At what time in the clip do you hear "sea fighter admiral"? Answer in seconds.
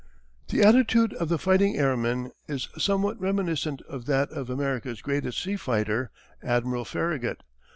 5.43-6.85